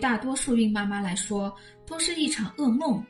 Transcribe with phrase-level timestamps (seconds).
[0.00, 1.54] 大多数孕妈妈来说
[1.86, 3.04] 都是一场噩梦，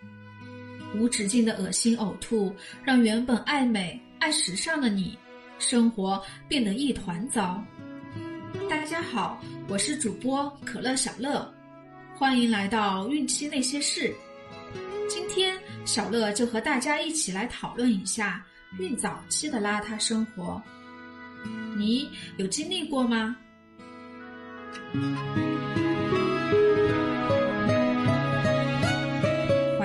[0.96, 2.52] 无止境的恶心呕吐
[2.82, 5.16] 让原本爱美爱时尚的你，
[5.60, 7.62] 生活变得一团糟。
[8.68, 11.48] 大家好，我是主播可乐小乐，
[12.16, 14.12] 欢迎来到孕期那些事。
[15.08, 18.44] 今天小乐就和大家一起来讨论一下
[18.80, 20.60] 孕早期的邋遢生活，
[21.76, 23.36] 你有经历过吗？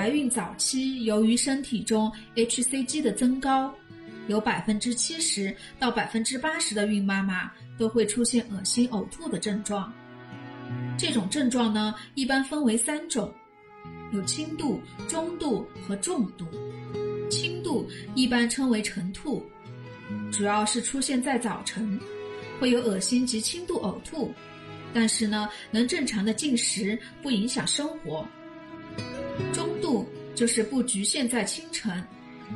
[0.06, 3.74] 怀孕早期，由于身体中 hCG 的增高，
[4.28, 9.92] 有百分之七十到百分之八十的孕妈妈都会出现恶心呕吐的症状。
[10.96, 13.34] 这种症状呢，一般分为三种，
[14.12, 16.46] 有轻度、中度和重度。
[17.28, 19.44] 轻度一般称为晨吐，
[20.30, 21.98] 主要是出现在早晨，
[22.60, 24.32] 会有恶心及轻度呕吐。
[24.94, 28.24] 但是呢，能正常的进食，不影响生活。
[29.52, 32.02] 中度就是不局限在清晨，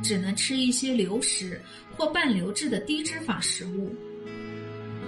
[0.01, 1.61] 只能吃一些流食
[1.95, 3.95] 或半流质的低脂肪食物。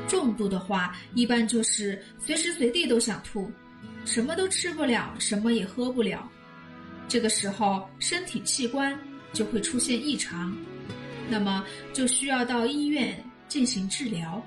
[0.08, 3.50] 重度的话，一般就是随时随地都想吐，
[4.06, 6.30] 什么都吃不了，什么也喝不了。
[7.08, 8.98] 这个时候，身体器官
[9.32, 10.56] 就会出现异常，
[11.30, 14.44] 那么就需要到医院进行治疗。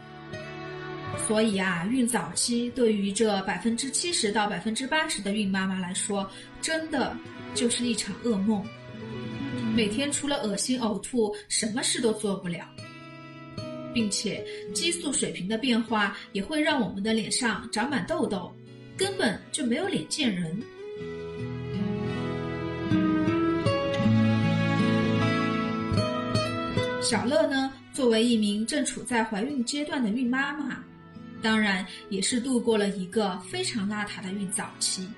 [1.18, 6.30] 所以啊，孕早期对于这百分之七十到百分之八十的孕妈妈来说，
[6.62, 7.16] 真的
[7.52, 8.64] 就是一场噩梦。
[9.74, 12.64] 每天除了恶心呕吐，什么事都做不了，
[13.92, 18.54] 并且激素水平的变化也会让我们的脸上长满痘痘，
[18.96, 20.56] 根本就没有脸见人。
[27.02, 30.82] 小乐呢，作为一名正处在怀孕阶段的孕妈妈。
[31.46, 35.08] 当然，也是度过了一个非常邋遢的孕早期。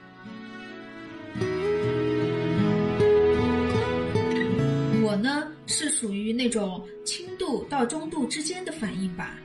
[5.03, 9.39] 我呢是属于那种轻度到中度之间的反应吧，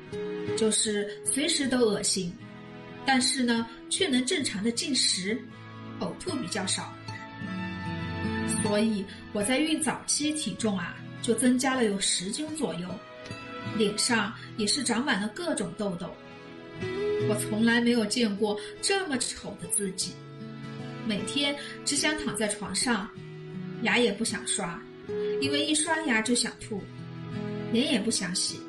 [0.57, 2.35] 就是随时都恶心，
[3.05, 5.41] 但是呢却能正常的进食，
[6.01, 6.93] 呕吐比较少。
[8.61, 12.89] 所以我在孕早期体重啊就增加了有十斤左右，
[13.77, 16.13] 脸上也是长满了各种痘痘。
[17.29, 20.13] 我从来没有见过这么丑的自己，
[21.07, 23.09] 每天只想躺在床上，
[23.83, 24.81] 牙也不想刷，
[25.39, 26.81] 因为一刷牙就想吐，
[27.71, 28.59] 脸也不想洗，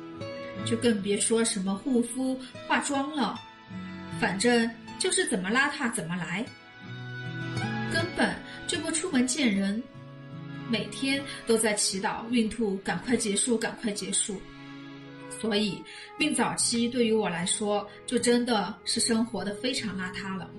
[0.65, 3.37] 就更别说什么护肤、化妆了，
[4.19, 6.45] 反正就是怎么邋遢怎么来，
[7.91, 8.33] 根本
[8.67, 9.83] 就不出门见人，
[10.69, 14.41] 每天都在祈祷孕吐赶快结束，赶快结束。
[15.39, 15.83] 所以，
[16.17, 20.49] 孕早期对于我来说，就真的是生活的非常邋遢了。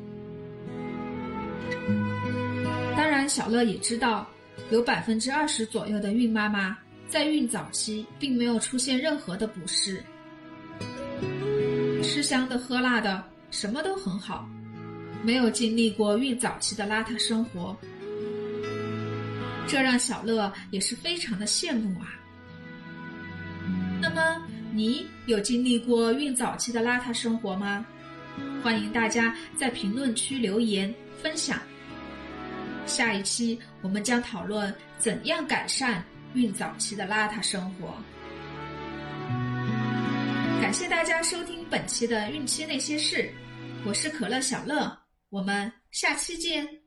[2.97, 4.27] 当然，小乐也知道，
[4.71, 6.77] 有百分之二十左右的孕妈妈
[7.09, 10.03] 在孕早期并没有出现任何的不适，
[12.03, 14.49] 吃香的喝辣的，什么都很好，
[15.23, 17.77] 没有经历过孕早期的邋遢生活，
[19.67, 22.15] 这让小乐也是非常的羡慕啊。
[24.01, 24.47] 那么。
[24.77, 27.87] 你有经历过孕早期的邋遢生活吗？
[28.63, 31.59] 欢迎大家在评论区留言分享。
[32.85, 36.05] 下一期我们将讨论怎样改善
[36.35, 37.97] 孕早期的邋遢生活。
[40.61, 43.33] 感谢大家收听本期的孕期那些事，
[43.87, 44.95] 我是可乐小乐，
[45.31, 46.86] 我们下期见。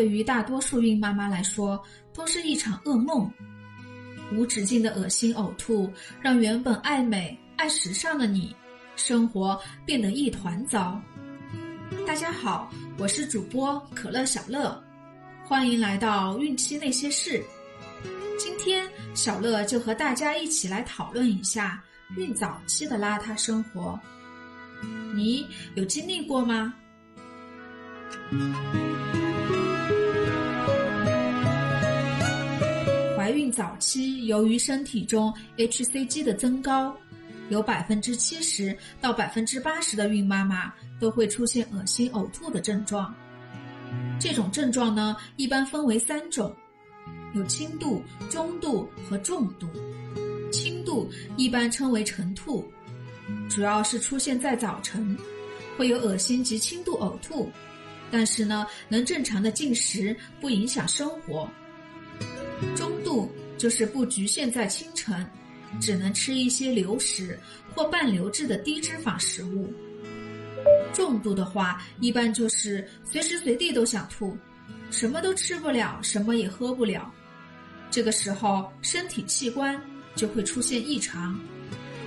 [0.00, 1.78] 对于大多数孕妈妈来说
[2.14, 3.30] 都是一场噩梦，
[4.32, 5.92] 无止境的恶心呕吐
[6.22, 8.56] 让原本爱美爱时尚的你，
[8.96, 10.98] 生活变得一团糟。
[12.06, 14.82] 大家好，我是主播可乐小乐，
[15.44, 17.44] 欢迎来到孕期那些事。
[18.38, 21.78] 今天小乐就和大家一起来讨论一下
[22.16, 24.00] 孕早期的邋遢生活，
[25.14, 26.72] 你有经历过吗？
[33.30, 36.92] 怀孕早期，由于身体中 hCG 的增高，
[37.48, 43.14] 有百分之七十到百分之八十的孕妈妈都会出现恶心呕吐的症状。
[44.18, 46.52] 这种症状呢，一般分为三种，
[47.32, 49.68] 有轻度、中度和重度。
[50.50, 52.68] 轻度一般称为晨吐，
[53.48, 55.16] 主要是出现在早晨，
[55.78, 57.48] 会有恶心及轻度呕吐。
[58.10, 61.48] 但是呢，能正常的进食，不影响生活。
[62.76, 65.26] 中度就是不局限在清晨，
[65.80, 67.38] 只能吃一些流食
[67.74, 69.72] 或半流质的低脂肪食物。
[70.92, 74.36] 重度的话，一般就是随时随地都想吐，
[74.90, 77.10] 什么都吃不了，什么也喝不了。
[77.90, 79.80] 这个时候，身体器官
[80.14, 81.40] 就会出现异常，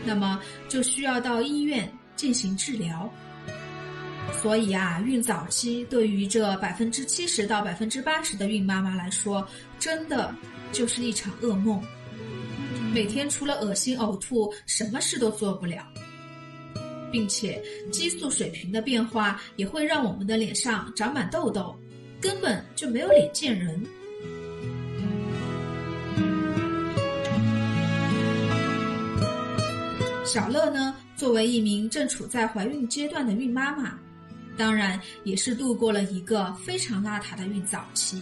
[0.06, 0.39] 那么
[0.69, 3.11] 就需要到医院进行治疗。
[4.41, 9.47] 所以啊，孕早期对于这百分之七十到百分之八十的孕妈妈来说，
[9.79, 10.35] 真的
[10.73, 11.81] 就是一场噩梦。
[12.93, 15.87] 每天除了恶心呕吐，什么事都做不了，
[17.09, 21.73] 并且激素水平的变化也会让我们的脸上长满痘痘，
[22.19, 23.81] 根本就没有脸见人。
[30.25, 33.97] 小乐呢，作为一名正处在怀孕阶段的孕妈妈。
[34.57, 38.21] 当然，也是度过了一个非常邋遢的孕早期。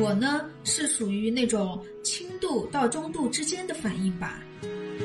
[0.00, 4.40] 我呢是属于那种轻度到中度之间的反应吧，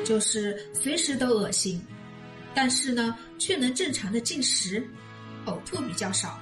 [0.04, 1.82] 就是随时都恶心，
[2.54, 4.86] 但是呢却能正常的进食，
[5.46, 6.40] 呕吐比较少。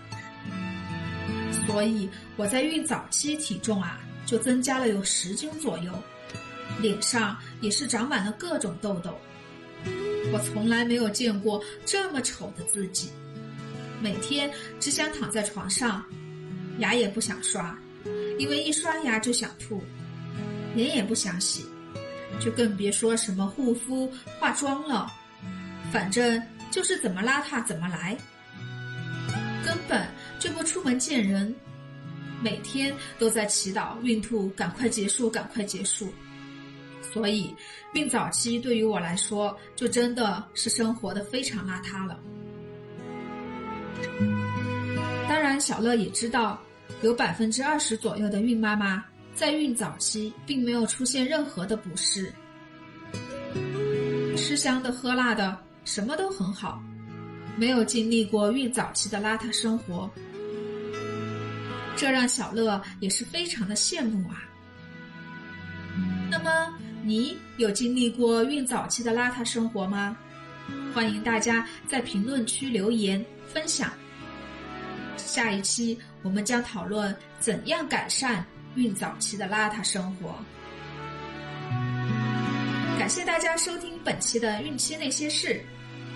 [1.67, 5.93] 所以我在孕早期体重啊就增加了有十斤左右，
[6.81, 9.17] 脸上也是长满了各种痘痘。
[10.33, 13.11] 我从来没有见过这么丑的自己，
[14.01, 16.05] 每天只想躺在床上，
[16.79, 17.79] 牙也不想刷，
[18.39, 19.83] 因为一刷牙就想吐，
[20.75, 21.67] 脸也不想洗，
[22.41, 25.13] 就更别说什么护肤、化妆了，
[25.93, 28.17] 反正就是怎么邋遢怎么来，
[29.65, 30.07] 根本
[30.39, 31.55] 就不出门见人，
[32.43, 36.13] 每天都在祈祷孕吐赶快结束，赶快结束。
[37.13, 37.55] 所以，
[37.93, 42.19] 孕早期对于我来说，就真的是生活的非常邋遢了。
[45.29, 46.59] 当然，小乐也知道，
[47.03, 49.05] 有百分之二十左右的孕妈妈
[49.35, 52.33] 在孕早期并没有出现任何的不适，
[54.35, 56.83] 吃香的喝辣的，什么都很好，
[57.57, 60.11] 没有经历过孕早期的邋遢生活，
[61.95, 64.45] 这让小乐也是非常的羡慕啊。
[66.31, 66.73] 那么。
[67.05, 70.17] 你有经历过孕早期的邋遢生活吗？
[70.95, 73.93] 欢迎大家在评论区留言分享。
[75.17, 78.45] 下一期我们将讨论怎样改善
[78.77, 80.35] 孕早期的邋遢生活。
[82.99, 85.61] 感谢大家收听本期的孕期那些事，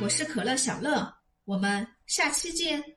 [0.00, 1.12] 我是可乐小乐，
[1.44, 2.95] 我们下期见。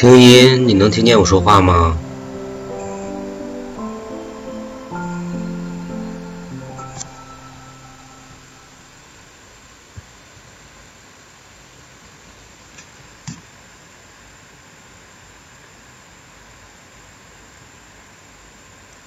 [0.00, 1.98] 青音，你能听见我说话吗？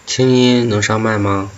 [0.06, 1.50] 青音，能上麦吗？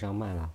[0.00, 0.50] 上麦了。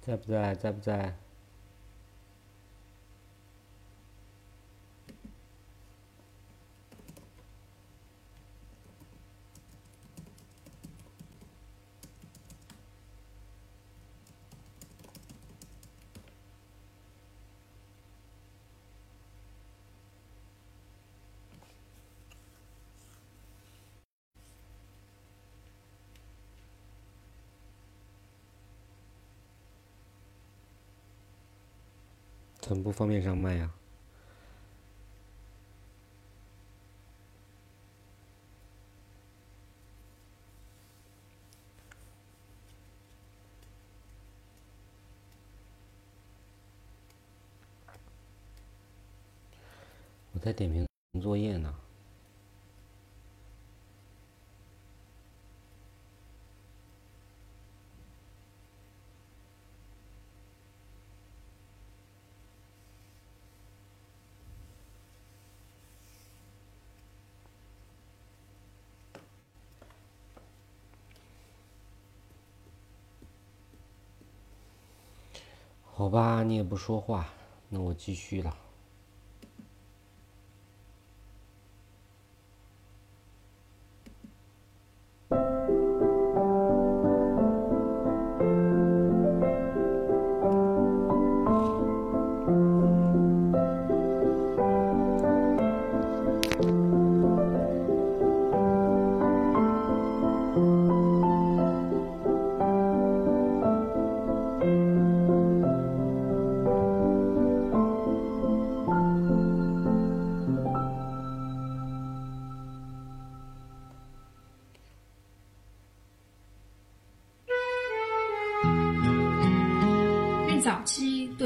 [0.00, 0.54] 在不在？
[0.54, 1.25] 在不在？
[32.66, 33.70] 怎么不方便上麦呀？
[50.32, 50.84] 我在点评
[51.22, 51.85] 作业呢。
[75.98, 77.26] 好吧，你也不说话，
[77.70, 78.54] 那我继续了。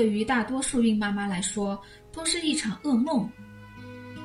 [0.00, 1.78] 对于大多数孕妈妈来说
[2.10, 3.30] 都是一场噩梦，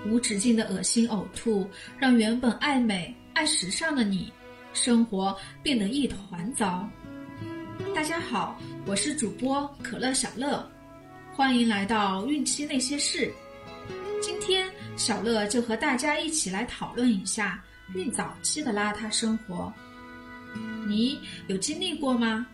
[0.08, 4.32] 无止境的恶心呕吐让原本爱美爱时尚的你，
[4.72, 6.88] 生活变得一团糟。
[7.94, 10.66] 大家好，我是主播可乐小乐，
[11.34, 13.30] 欢迎来到孕期那些事。
[14.22, 17.62] 今天小乐就和大家一起来讨论一下
[17.94, 19.74] 孕早期的邋遢生活，
[20.88, 22.48] 你有经历过吗？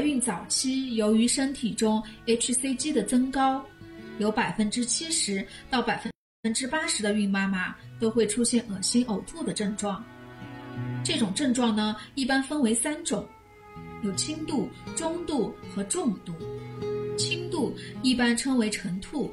[0.00, 3.62] 怀孕早期，由于身体中 hCG 的增高，
[4.16, 6.02] 有百分之七十到百
[6.42, 10.02] 分之八十的孕妈妈都会出现恶心呕吐的症状。
[11.04, 13.28] 这种症状呢，一般分为三种，
[14.02, 16.34] 有轻度、中度和重度。
[17.18, 19.30] 轻度一般称为晨吐，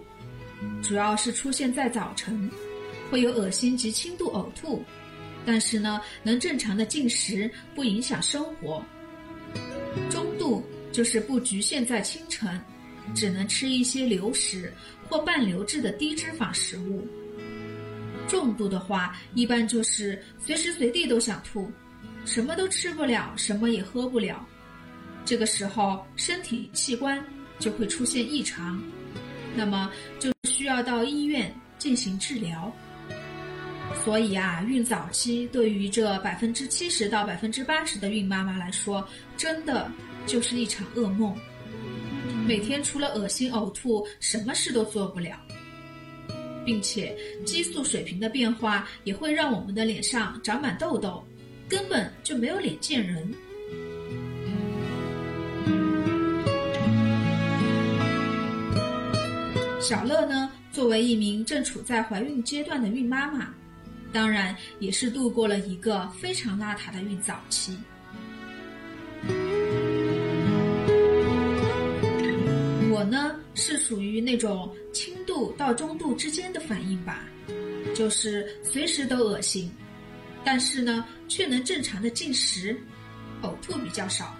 [0.83, 2.51] 主要是出现在早晨，
[3.09, 4.83] 会有恶心及轻度呕吐。
[5.45, 8.83] 但是呢，能正常的进食，不影响生活。
[10.09, 12.59] 中度就是不局限在清晨，
[13.13, 14.73] 只能吃一些流食
[15.07, 17.07] 或半流质的低脂肪食物。
[18.27, 21.71] 重度的话，一般就是随时随地都想吐，
[22.25, 24.45] 什么都吃不了，什么也喝不了。
[25.23, 27.23] 这个时候，身体器官
[27.59, 28.81] 就会出现异常，
[29.55, 32.73] 那么就需要到医院进行治疗。
[34.03, 39.91] 所以啊，孕早期对于这百分之七十到百分之八十的孕妈妈来说，真的
[40.25, 41.35] 就是一场噩梦。
[42.47, 45.37] 每天除了恶心呕吐，什么事都做不了，
[46.65, 47.13] 并且
[47.45, 51.21] 激素水平的变化也会让我们的脸上长满痘痘，
[51.67, 53.29] 根本就没有脸见人。
[59.81, 63.53] 小乐呢，作为一名正处在怀孕阶段的孕妈妈。
[64.17, 67.77] 当然，也是度过了一个非常邋遢的孕早期。
[72.89, 77.27] 我呢是属于那种轻度到中度之间的反应吧，
[77.93, 79.71] 就是随时都恶心，
[80.43, 82.75] 但是呢却能正常的进食，
[83.43, 84.35] 呕吐比较少。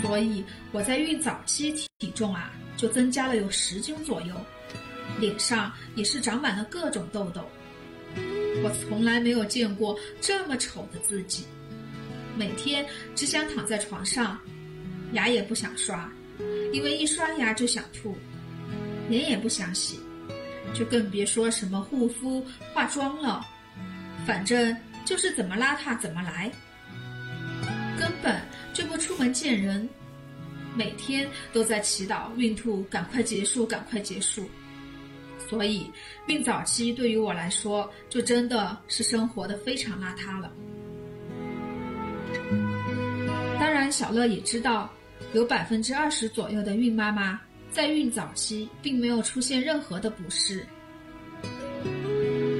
[0.00, 4.36] 所以我在孕早期体重啊就增加了有十斤左右，
[5.18, 7.44] 脸上也是长满了各种痘痘。
[8.62, 11.44] 我从来没有见过这么丑的自己，
[12.36, 14.38] 每天只想躺在床上，
[15.12, 16.10] 牙也不想刷，
[16.72, 18.16] 因为一刷牙就想吐，
[19.08, 19.98] 脸也不想洗，
[20.72, 23.44] 就更别说什么护肤、化妆了，
[24.26, 26.50] 反正就是怎么邋遢怎么来，
[27.98, 28.40] 根本
[28.72, 29.88] 就不出门见人，
[30.74, 34.48] 每天都在祈祷孕吐赶快结束，赶快结束。
[35.48, 35.90] 所以
[36.26, 40.50] 孕早期对于我来说，就真的是生活的非常邋遢了。
[43.60, 44.90] 当然，小乐也知道，
[45.32, 50.66] 有百分之二十左右的孕妈妈在孕早期并没有出现任何的不适，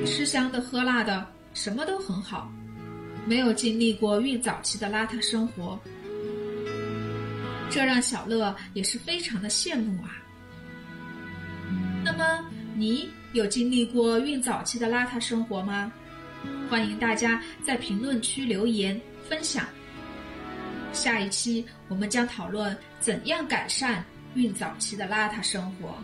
[0.06, 2.50] 吃香的喝辣的，什么都很好，
[3.26, 5.78] 没有经历过孕早期的邋遢生活，
[7.70, 10.20] 这让小乐也是非常的羡慕啊。
[12.04, 12.44] 那么，
[12.76, 15.92] 你有经历过孕早期的邋遢生活吗？
[16.68, 19.64] 欢迎大家在评论区留言分享。
[20.92, 25.94] 下一期我们将讨论怎样改善孕早期的邋遢生活。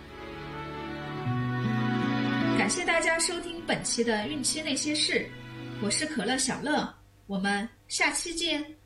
[2.56, 5.14] 感谢大家收听本期的《孕期那些事》，
[5.82, 6.88] 我是可乐小乐，
[7.26, 8.79] 我们下期见。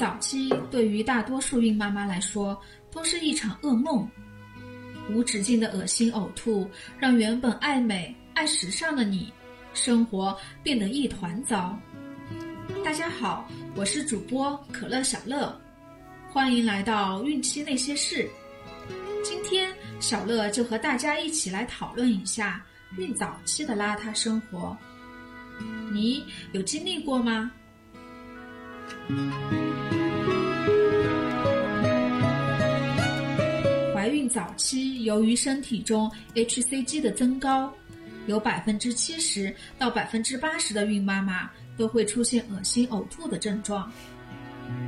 [0.00, 2.58] 早期对于大多数孕妈妈来说
[2.90, 4.08] 都是一场噩梦，
[5.10, 6.66] 无止境的恶心呕吐
[6.98, 9.30] 让原本爱美爱时尚的你，
[9.74, 11.78] 生活变得一团糟。
[12.82, 15.54] 大家好，我是主播可乐小乐，
[16.30, 18.26] 欢迎来到孕期那些事。
[19.22, 22.64] 今天小乐就和大家一起来讨论一下
[22.96, 24.74] 孕早期的邋遢生活，
[25.92, 27.52] 你有经历过吗？
[33.94, 37.72] 怀孕早期，由于身体中 hCG 的增高，
[38.26, 43.90] 有百分之七十到百分之八十的孕妈妈都会出现恶心呕吐的症状。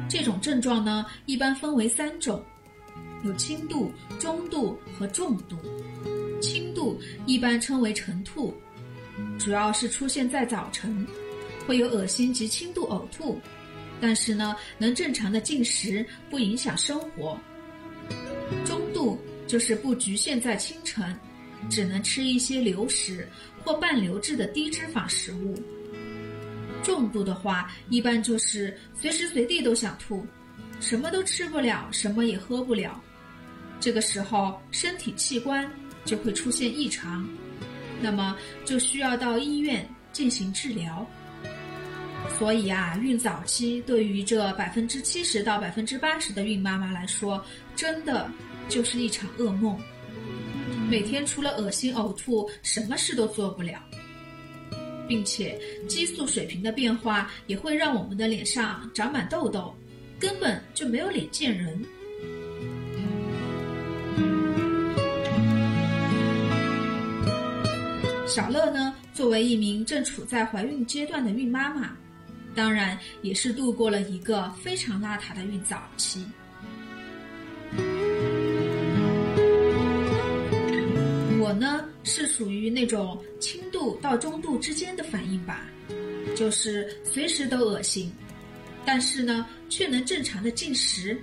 [0.09, 2.43] 这种症状呢，一般分为三种，
[3.25, 5.57] 有轻度、中度和重度。
[6.41, 8.55] 轻度一般称为晨吐，
[9.39, 11.07] 主要是出现在早晨，
[11.67, 13.41] 会有恶心及轻度呕吐，
[14.03, 17.41] 但是呢，能正常的进食，不影响生活。
[18.65, 21.17] 中度就是不局限在清晨，
[21.71, 23.29] 只能吃一些流食
[23.63, 25.55] 或半流质的低脂肪食物。
[26.83, 30.27] 重度的话，一般就是随时随地都想吐，
[30.81, 33.01] 什么都吃不了，什么也喝不了。
[33.79, 35.71] 这个时候，身体器官
[36.05, 37.25] 就会出现异常，
[38.01, 41.09] 那么就需要到医院进行治疗。
[42.39, 47.45] 所以啊，孕早期对于这百分之七十到百分之八十的孕妈妈来说，
[47.77, 48.29] 真的
[48.69, 49.79] 就是一场噩梦。
[50.91, 53.81] 每天除了恶心呕吐，什么事都做不了。
[55.09, 59.75] 并且激素水平的变化也会让我们的脸上长满痘痘，
[60.19, 61.85] 根本就没有脸见人。
[68.27, 71.95] 小乐呢，作为一名正处在怀孕阶段的孕妈妈，
[72.55, 76.27] 当然也是度过了一个非常邋遢的孕早期。
[81.41, 85.67] 我呢是属于那种轻度到中度之间的反应吧，
[86.37, 88.13] 就是随时都恶心，
[88.85, 91.21] 但是呢却能正常的进食，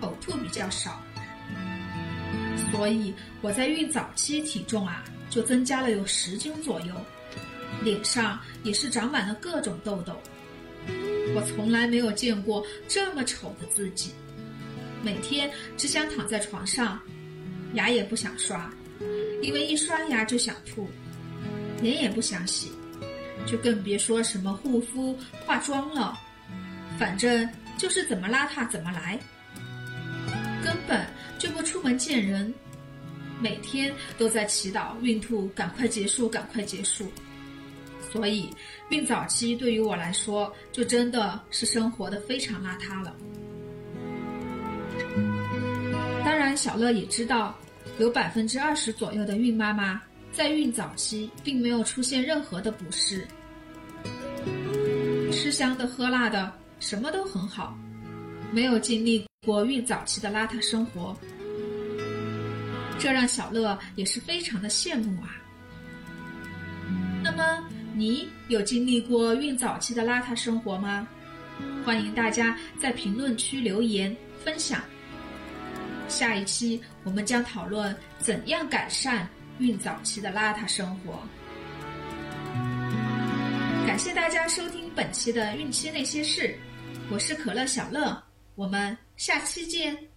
[0.00, 1.00] 呕吐比较少，
[2.72, 6.94] 所以我在孕早期体重啊就增加了有十斤左右，
[7.82, 10.18] 脸上也是长满了各种痘痘，
[11.34, 14.10] 我从来没有见过这么丑的自己，
[15.02, 17.00] 每天只想躺在床上，
[17.74, 18.70] 牙也不想刷。
[19.42, 20.88] 因为一刷牙就想吐，
[21.80, 22.70] 脸也不想洗，
[23.46, 25.16] 就更别说什么护肤、
[25.46, 26.18] 化妆了。
[26.98, 29.18] 反正就是怎么邋遢怎么来，
[30.62, 31.06] 根本
[31.38, 32.52] 就不出门见人。
[33.40, 37.10] 每天都在祈祷孕吐赶快结束，赶快结束。
[38.12, 38.50] 所以
[38.90, 43.14] 孕早期对于我来说，就真的是生活的非常邋遢了。
[46.24, 47.56] 当然，小乐也知道。
[47.98, 50.00] 有百分之二十左右的孕妈妈
[50.32, 53.26] 在孕早期并没有出现任何的不适，
[55.30, 57.76] 吃香的喝辣的，什么都很好，
[58.52, 61.14] 没有经历过孕早期的邋遢生活，
[62.98, 65.36] 这让小乐也是非常的羡慕啊。
[67.22, 67.62] 那么
[67.94, 71.06] 你有经历过孕早期的邋遢生活吗？
[71.84, 74.82] 欢迎大家在评论区留言分享。
[76.08, 81.20] 下一期我们将讨论怎样改善孕早期的邋遢生活。
[83.86, 86.56] 感谢大家收听本期的孕期那些事，
[87.10, 88.22] 我是可乐小乐，
[88.54, 90.09] 我们下期见。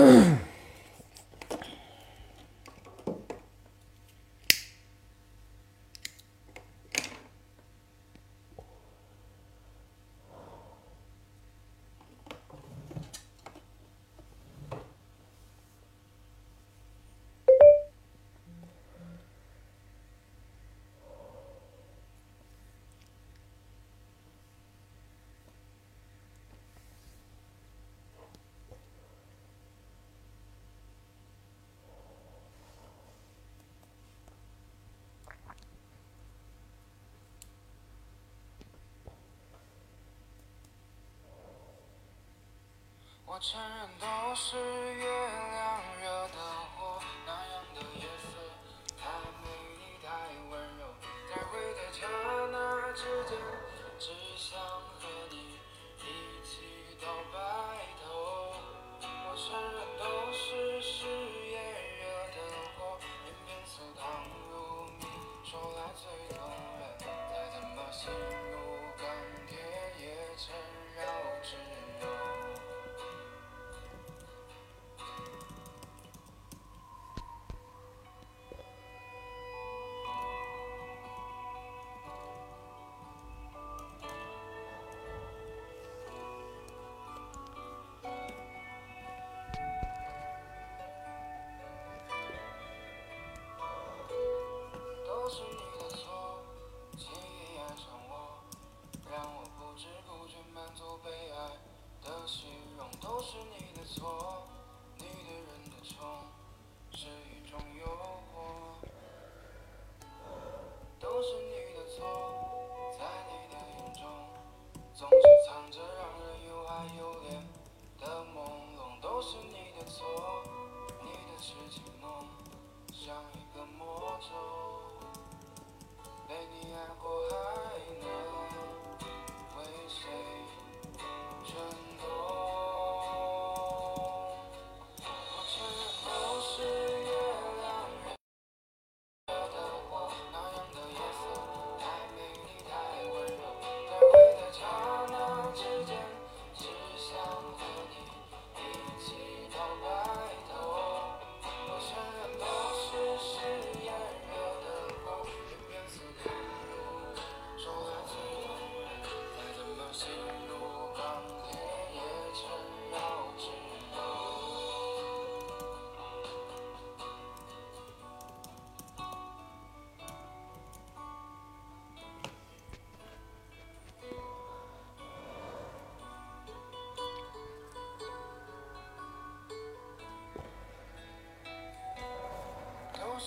[0.00, 0.26] Ugh.
[43.42, 46.36] 承认都是月亮惹的
[46.76, 48.36] 祸，那样的夜色
[48.98, 49.08] 太
[49.42, 49.48] 美
[49.78, 50.12] 丽，太
[50.50, 50.84] 温柔，
[51.32, 52.06] 才会在刹
[52.52, 53.38] 那之间，
[53.98, 54.89] 只想。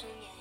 [0.04, 0.33] 深夜。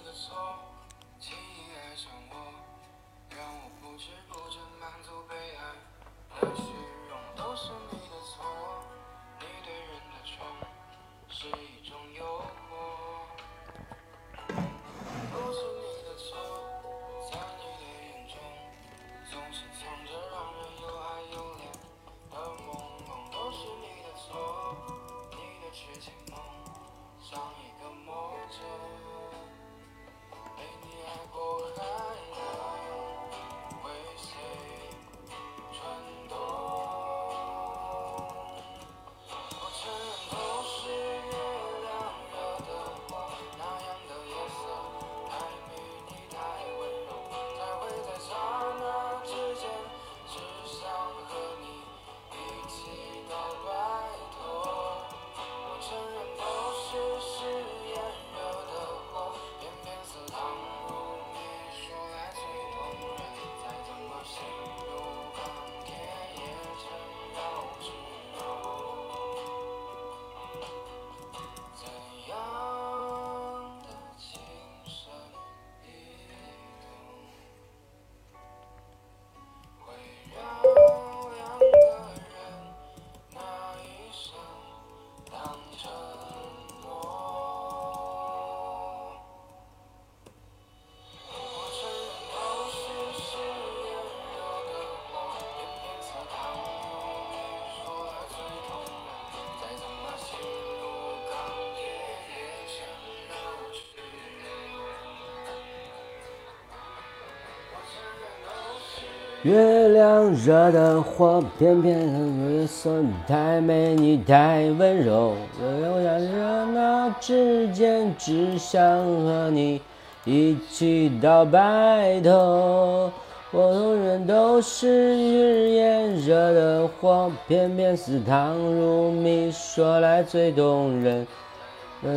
[109.42, 111.98] 月亮惹的祸，偏偏
[112.46, 115.35] 那色太美，你太温柔。
[115.61, 118.81] 我用刹那之间，只想
[119.24, 119.81] 和你
[120.24, 123.11] 一起到白头。
[123.50, 131.26] 我永远都是日夜惹的祸，偏偏似糖如蜜，说来最动人。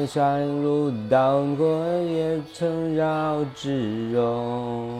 [0.06, 5.00] 山如刀割，也曾绕指柔。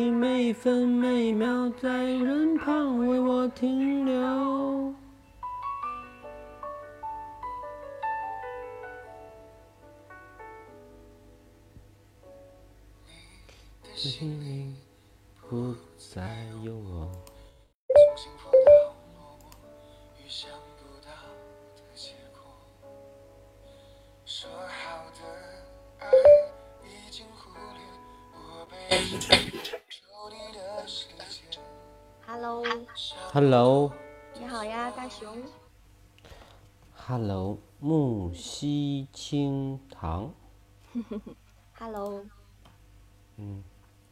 [0.51, 4.93] 每分每秒在人旁为我停留。
[13.95, 14.75] 心里
[15.47, 17.20] 不再有我。
[32.41, 33.93] Hello，Hello，Hello，
[34.33, 35.37] 你好呀，大熊。
[37.79, 40.33] 木西清堂，
[41.77, 42.25] Hello，
[43.37, 43.63] 嗯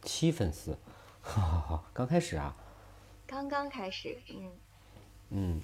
[0.02, 0.78] 七粉丝，
[1.20, 2.54] 哈哈哈，刚开始啊，
[3.26, 4.52] 刚刚开始，嗯，
[5.30, 5.62] 嗯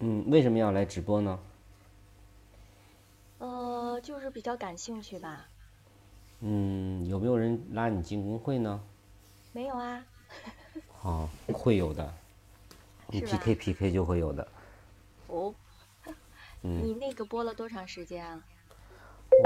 [0.00, 1.38] 嗯，为什么要来直播呢？
[3.38, 5.48] 呃，就是比较感兴趣吧。
[6.40, 8.82] 嗯，有没有人拉你进公会呢？
[9.52, 10.04] 没有啊，
[11.02, 12.14] 好、会有的，
[13.08, 14.46] 你 PK PK 就会有的。
[15.26, 15.52] 哦，
[16.62, 18.40] 嗯你那个播了多长时间啊？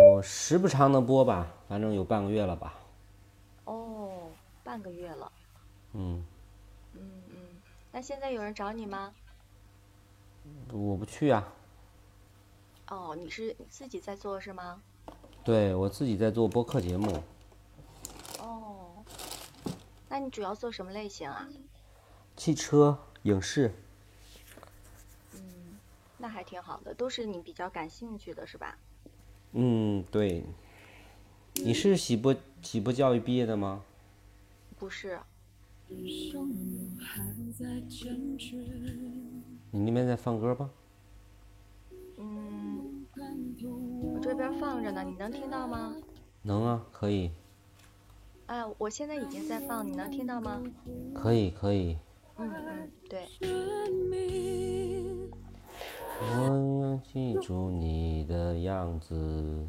[0.03, 2.75] 我时不常的播吧，反正有半个月了吧。
[3.65, 4.29] 哦，
[4.63, 5.33] 半个月了。
[5.95, 6.23] 嗯，
[6.93, 7.37] 嗯嗯，
[7.91, 9.15] 那现在有人找你吗？
[10.73, 11.49] 我不去啊，
[12.89, 14.83] 哦，你是自己在做是吗？
[15.43, 17.23] 对我自己在做播客节目，哦，
[20.09, 21.49] 那你主要做什么类型啊？
[22.37, 23.73] 汽车、影视，
[25.35, 25.41] 嗯
[26.19, 28.77] 那还挺好的，都是你比较感兴趣的是吧？
[29.53, 30.45] 嗯，对。
[31.55, 33.83] 你是喜播喜播教育毕业的吗？
[34.79, 35.19] 不是，
[35.89, 36.31] 你
[39.73, 40.69] 那边在放歌吧？
[42.19, 43.07] 嗯，
[44.03, 45.97] 我这边放着呢，你能听到吗？
[46.43, 47.31] 能啊，可以，
[48.47, 50.63] 哎，我现在已经在放，你能听到吗？
[51.15, 51.97] 可以，可以。
[52.39, 53.27] 嗯嗯，对，
[56.21, 59.67] 我要记住你的样子。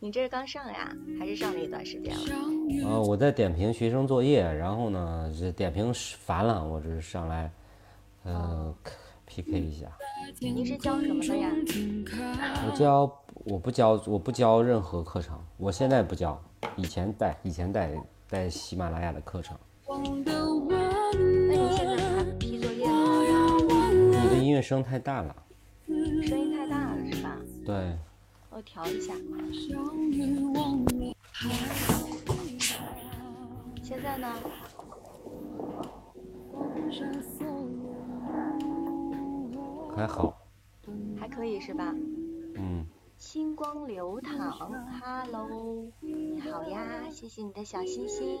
[0.00, 2.88] 你这是刚上呀，还是上了一段时间了？
[2.88, 7.50] 啊，我在点评学生作业，然后呢，这点评烦了，我这是上来，
[8.24, 8.74] 呃
[9.26, 9.86] ，PK 一下。
[10.40, 11.50] 您是教什么的呀？
[12.66, 13.10] 我教，
[13.44, 16.40] 我不教，我不教任何课程，我现在不教，
[16.76, 17.90] 以前带，以前带
[18.28, 19.56] 带喜马拉雅的课程。
[19.88, 20.24] 那你
[21.76, 22.92] 现在还批作业呢？
[24.22, 25.34] 你的音乐声太大了，
[25.86, 27.36] 声音太大了是吧？
[27.64, 27.96] 对，
[28.50, 29.14] 我调一下。
[33.82, 34.28] 现在呢？
[39.96, 40.36] 还好，
[41.18, 41.92] 还可以是吧？
[42.54, 42.86] 嗯，
[43.18, 44.52] 星光流淌
[45.02, 48.38] ，Hello，你好呀，谢谢你的小心心。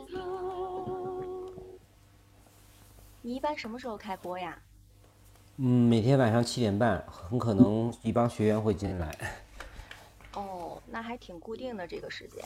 [3.20, 4.56] 你一般什么时候开播呀？
[5.56, 9.12] 嗯，每天晚上七点半，很可能一帮学员会进来。
[10.34, 12.44] 哦，那还挺固定的这个时间。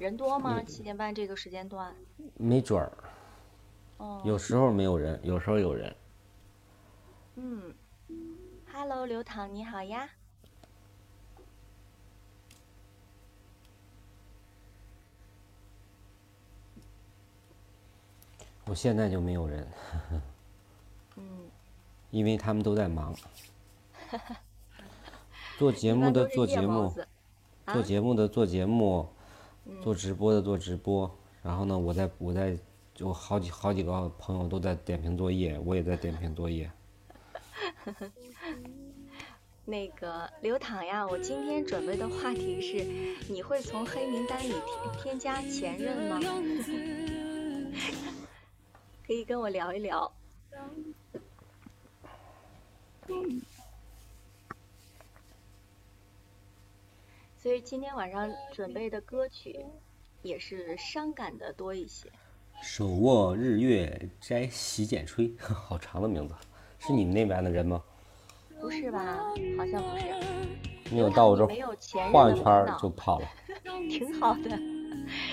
[0.00, 0.60] 人多吗？
[0.64, 1.94] 七点半这个时间段？
[2.36, 2.92] 没准儿，
[3.98, 5.94] 哦，有时候没有人，有时候有人。
[7.36, 7.72] 嗯
[8.72, 10.10] ，Hello，刘唐你好呀。
[18.70, 19.66] 我现在就没有人，
[21.18, 21.24] 嗯，
[22.12, 23.12] 因为他们都在忙。
[25.58, 27.04] 做节目的做节目，做
[27.64, 29.08] 啊节目的做节目，
[29.64, 31.10] 嗯做直播的做直播。
[31.42, 32.56] 然后呢，我在我在
[32.94, 36.70] 就好几好几个朋友都在点评作业，我也在点评作业。
[39.66, 42.84] 那个刘唐呀，我今天准备的话题是：
[43.32, 46.20] 你会从黑名单里添添加前任吗？
[49.10, 50.12] 可以跟我聊一聊。
[57.36, 59.66] 所以今天晚上准备的歌曲
[60.22, 62.08] 也是伤感的多一些。
[62.62, 66.34] 手握日月摘洗剪吹， 好长的名字，
[66.78, 67.82] 是你们那边的人吗？
[68.60, 69.16] 不是吧？
[69.58, 71.46] 好像不是，你有到我这
[72.12, 73.28] 晃一圈就跑了。
[73.88, 74.58] 挺好的。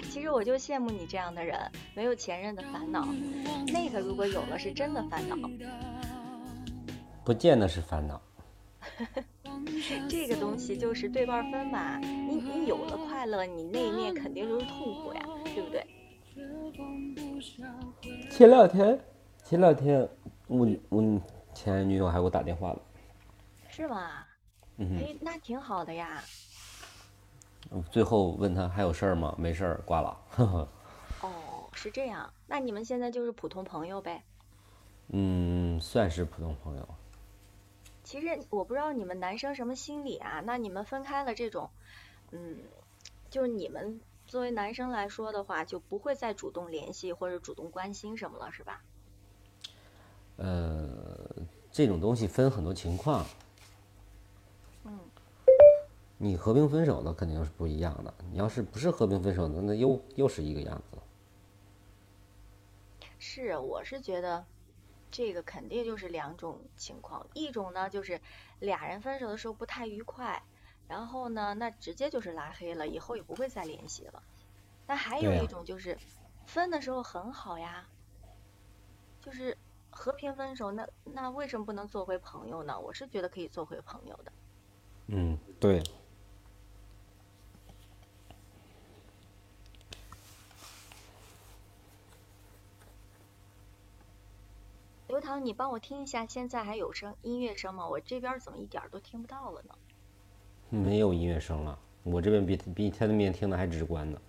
[0.04, 1.60] 其实我就羡慕你这样的人，
[1.96, 3.08] 没有前任的烦恼。
[3.68, 5.36] 那个如果有了，是真的烦恼。
[7.26, 8.22] 不见得是烦恼。
[10.08, 11.98] 这个东西就是对半分嘛。
[12.00, 15.86] 你你有了快乐，你那一面肯定就是痛苦呀，对不对？
[18.30, 19.00] 前两天，
[19.44, 20.08] 前两天
[20.48, 21.22] 我我
[21.54, 22.80] 前女友还给我打电话了，
[23.70, 24.24] 是吗？
[24.78, 24.98] 嗯哼。
[25.00, 26.24] 哎，那挺好的呀。
[27.92, 29.36] 最后问他还有事儿吗？
[29.38, 30.18] 没事儿，挂了。
[30.32, 30.68] 呵呵。
[31.22, 34.24] 哦，是这样，那你们现在就是普通朋友呗？
[35.10, 36.88] 嗯，算是普通朋友。
[38.04, 40.42] 其实我不知道你们男生什么心理啊？
[40.46, 41.70] 那你们分开了这种，
[42.32, 42.60] 嗯，
[43.30, 48.82] 就是你们作为男生来说的话，就不会再主动联系或者主动关心什么了，是吧？
[50.38, 51.30] 呃，
[51.72, 53.26] 这种东西分很多情况。
[56.28, 58.14] 嗯，你和平分手的肯定是不一样的。
[58.32, 60.98] 你要是不是和平分手的，那又又是一个样子。
[63.18, 64.46] 是，我是觉得
[65.10, 68.20] 这个肯定就是两种情况，一种呢就是
[68.60, 70.44] 俩人分手的时候不太愉快，
[70.88, 74.22] 然后呢那直接就是拉黑了，以后也不会再联系了。
[74.86, 75.98] 那还有一种就是
[76.46, 77.88] 分的时候很好呀，
[79.22, 79.58] 就是
[79.90, 82.80] 和平分手，那那为什么不能做回朋友呢？
[82.80, 84.32] 我是觉得可以做回朋友的。
[85.08, 85.82] 嗯，对。
[95.28, 97.86] 刘糖，你帮我听一下，现在还有声音乐声吗？
[97.86, 99.76] 我这边怎么一点都听不到了呢？
[100.70, 104.22] 没有音乐声了，我这边比比他那边听的还直观呢。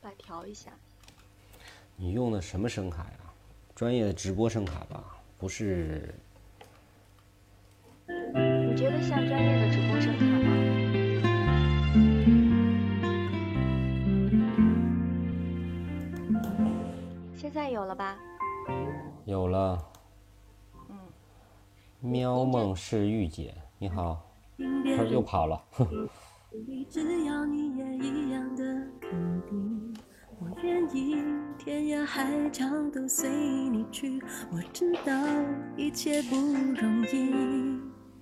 [0.00, 0.72] 来调一下。
[1.96, 3.18] 你用的什么声卡呀？
[3.74, 6.14] 专业的直播声卡吧，不是？
[8.06, 10.24] 你觉得像专业的直播声卡
[17.56, 18.18] 在有了吧？
[19.24, 19.82] 有了。
[20.90, 20.96] 嗯。
[22.00, 24.20] 喵梦是御姐，你好，
[24.94, 25.58] 他又跑了。
[25.70, 26.06] 哼
[26.90, 28.62] 只要你也一样的
[29.00, 29.96] 肯定，
[30.38, 31.16] 我愿意
[31.56, 34.22] 天涯海角都随你去。
[34.52, 35.12] 我知道
[35.78, 37.80] 一切不容易，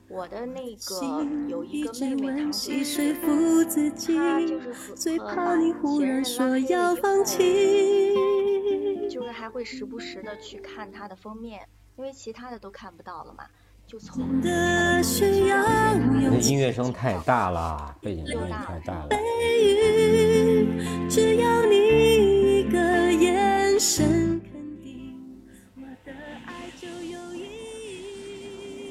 [0.09, 8.34] 我的那个心有一一直个妹妹唐温习说，服自己她就是和，最和怕你忽然说要放以后弃。
[9.55, 13.47] 会时不时的去看它的封面，因为其他的都看不到了嘛，
[13.87, 15.01] 就从的那
[16.41, 19.11] 音乐声太大了，背景音乐太大了。
[21.09, 21.77] 只要你
[22.59, 25.17] 一个眼神肯定，
[25.77, 26.13] 我的
[26.47, 27.45] 爱就有意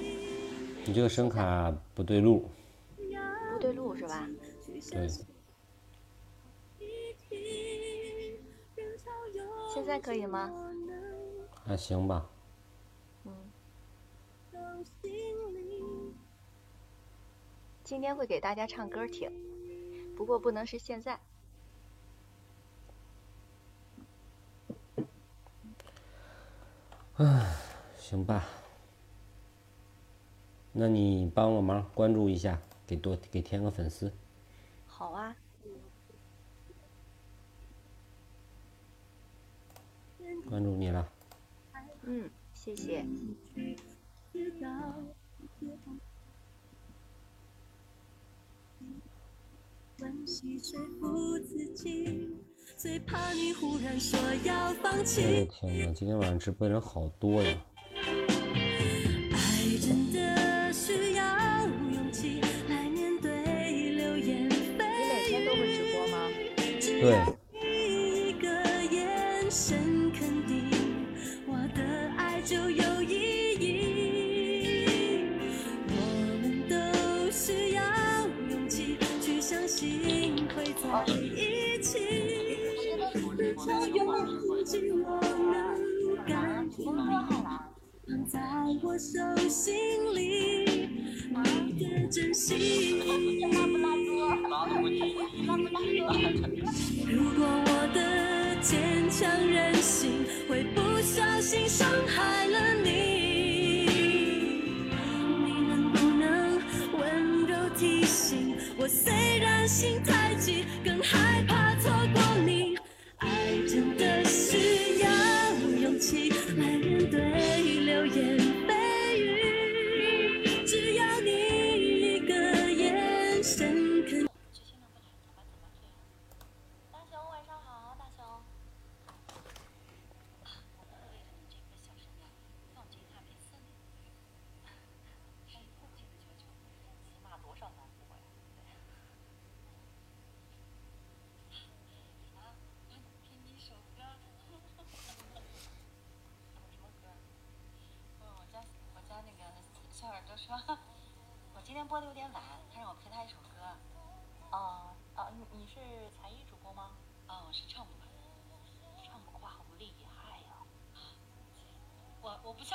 [0.07, 0.17] 义。
[0.85, 2.49] 你这个声卡不对路，
[3.53, 4.25] 不对路是吧？
[4.89, 5.09] 对，
[9.83, 10.49] 现在可以吗？
[11.65, 12.25] 还行吧。
[13.25, 13.33] 嗯。
[17.83, 19.29] 今天会给大家唱歌听，
[20.15, 21.19] 不过不能是现在。
[27.97, 28.45] 行吧。
[30.71, 32.57] 那你帮个忙，关注一下，
[32.87, 34.13] 给多给添个粉丝。
[34.87, 35.35] 好啊，
[40.53, 41.09] 关注你了。
[42.03, 43.03] 嗯，谢谢。
[49.97, 52.37] 温习说服自己，
[52.77, 55.49] 最怕你忽然说要放我的弃。
[55.49, 57.57] 天呐，今天晚上直播的人好多呀！
[59.31, 62.39] 爱真的需要勇气
[62.69, 66.29] 来面对流言你每天都会直播吗？
[66.79, 67.17] 对，
[88.81, 89.19] 我手
[89.49, 89.73] 心
[90.15, 90.89] 里，
[91.65, 93.52] 你的真心。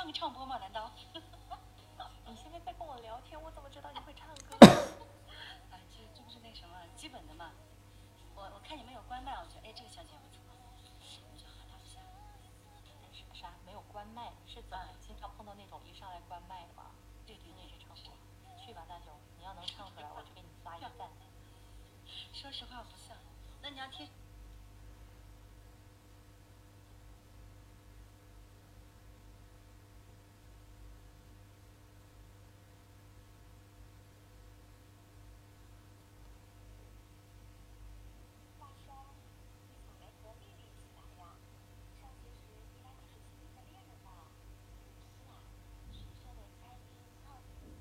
[0.09, 0.57] 我我不像个唱歌吗？
[0.57, 0.89] 难道？
[2.25, 4.57] 你 现在在跟我聊天，我怎么知道你会唱歌？
[5.69, 7.51] 啊，这这不是那什么基本的嘛。
[8.33, 10.41] 我我看你们有关麦，我觉得哎这个小姐不错，
[11.29, 12.01] 我就和她不像。
[13.13, 13.53] 是啥？
[13.63, 16.89] 没有关麦是怎么经常碰到那种一上来关麦的吗？
[17.27, 18.17] 对对对，是唱播。
[18.57, 21.07] 去吧，大熊，你要能唱出来，我就给你发一个赞。
[22.33, 23.15] 说实话不像，
[23.61, 24.09] 那你要听。
[38.59, 38.95] 大山，
[39.57, 41.29] 你怎么没和丽丽一起来呀？
[41.99, 44.09] 上学时你俩可是亲密的恋人呢。
[45.13, 45.31] 是啊，
[45.91, 47.75] 学校的餐厅告诉你。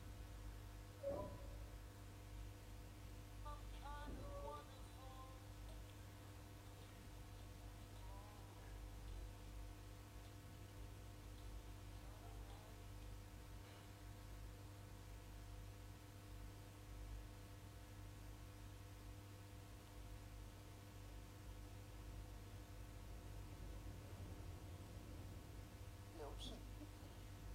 [26.18, 26.54] 流涕，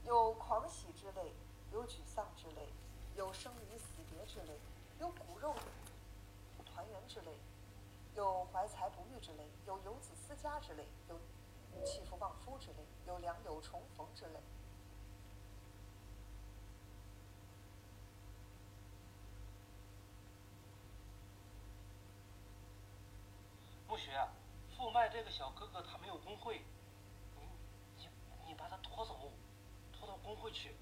[0.06, 1.34] 有狂喜之泪，
[1.72, 2.70] 有沮丧之泪，
[3.16, 4.60] 有生离死别之类，
[5.00, 5.56] 有骨肉
[6.66, 7.32] 团圆之类，
[8.16, 11.20] 有怀才不遇之类，有游子思家之类，有
[11.84, 14.40] 弃妇忘夫之类，有良友重逢之泪。
[23.88, 24.28] 木雪，
[24.76, 26.64] 富麦这个小哥哥他没有工会，
[27.36, 27.48] 你
[27.98, 28.08] 你
[28.48, 29.32] 你把他拖走，
[29.92, 30.76] 拖到工会去。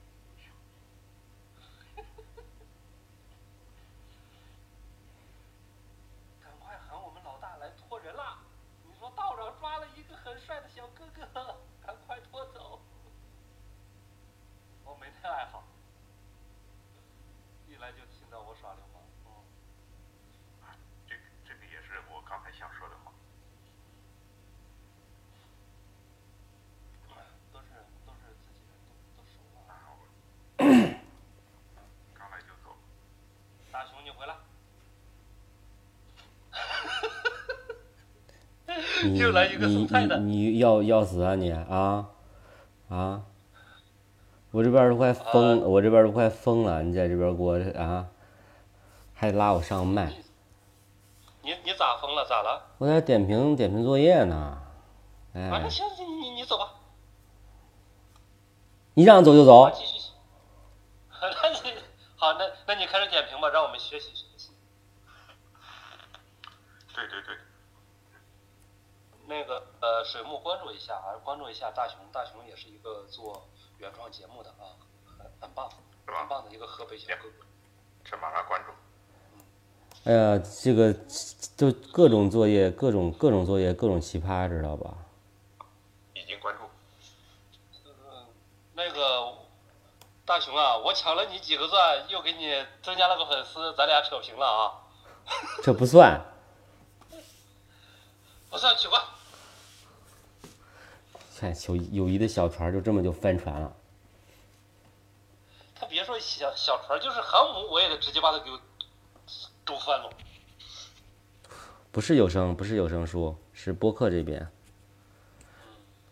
[6.42, 8.40] 赶快喊我们老大来拖人啦！
[8.86, 12.80] 你说道长抓了一个很帅的小哥哥，赶快拖走。
[14.86, 15.64] 我没太爱好，
[17.68, 19.04] 一来就听到我耍流氓。
[19.26, 19.44] 嗯。
[21.08, 23.12] 这个这个也是我刚才想说的话。
[27.52, 27.68] 都是
[28.06, 28.72] 都是自己人，
[29.18, 29.74] 都都熟了。
[29.74, 30.00] 啊，我
[32.18, 32.76] 刚来就走。
[33.72, 34.36] 大熊，你回来。
[39.10, 42.08] 你又来一个你送菜的你你要要死啊你啊
[42.90, 43.24] 啊！
[44.52, 48.10] 我这边都快疯，啊我这边都快疯了，你在这边给我啊，
[49.16, 50.14] 还拉我上麦，
[51.42, 52.24] 你你咋疯了？
[52.30, 52.62] 咋了？
[52.78, 54.62] 我在点评点评作业呢，啊，
[55.34, 56.76] 哎那，行，你你你走吧，
[58.94, 60.12] 你让走就啊，走，继续。
[61.22, 61.28] 那
[62.16, 64.52] 好，那那你开始点评吧，让我们学习学习。
[66.96, 67.36] 对对对，
[69.28, 73.46] 那个呃，水木关注一下啊，关注一下大熊，大熊也是一个做
[73.80, 74.80] 原创节目的啊，
[75.18, 75.70] 很很棒，
[76.06, 77.46] 是吧很棒的一个河北小哥哥。
[78.06, 78.72] 这马上关注。
[80.10, 80.94] 哎呀，这个
[81.58, 84.96] 就各种作业，各种各种作业，各种奇葩，知道吧？
[86.14, 86.64] 已经关注。
[87.84, 88.28] 嗯，
[88.74, 89.31] 那个
[90.32, 94.80] 大熊啊，我抢了你几个钻，又给你增加了个粉丝，咱俩扯平了啊。
[95.62, 96.22] 这不算，
[98.50, 99.02] 不算取关。
[101.38, 103.74] 看友友谊的小船就这么就翻船了。
[105.76, 108.50] 他别说小小船，就是航母，我也得直接把他给
[109.66, 110.10] 都翻了。
[111.92, 114.50] 不是有声，不是有声书，是播客这边。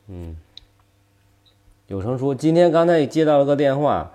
[0.07, 0.38] 嗯，
[1.90, 4.12] 有声书今天刚才也接到了个电话，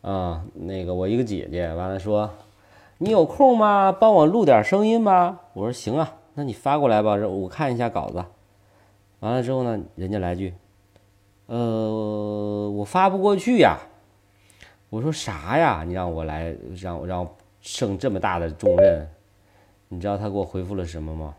[0.00, 2.30] 啊，那个我一个姐姐，完了说，
[2.96, 3.92] 你有空吗？
[3.92, 5.38] 帮我录点声音吧。
[5.52, 8.24] 我说行啊，那你发过来吧，我看一下稿子。
[9.18, 10.54] 完了之后呢，人家来句，
[11.44, 13.76] 呃，我发不过去呀。
[14.88, 15.84] 我说啥呀？
[15.86, 19.06] 你让我来，让我让我胜这么大的重任，
[19.88, 21.34] 你知道他给我回复了什么吗？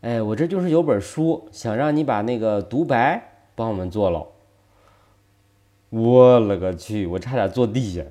[0.00, 4.24] 哎，我这就是有本书，想让你把那个独白帮我们坐牢。
[5.88, 7.06] 我勒个去！
[7.06, 8.04] 我差点坐地下。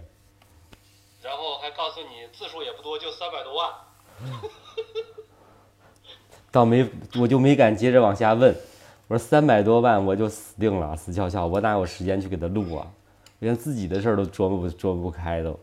[1.22, 3.72] 然后还告诉你字数也不多，就三百多万。
[6.52, 6.90] 倒没，
[7.20, 8.54] 我就没敢接着往下问。
[9.08, 12.92] 我说三百多万，我就死定了，死翘翘，我哪有时间去给他录啊？
[13.40, 15.60] 连自己的事儿都琢磨不琢磨不开都。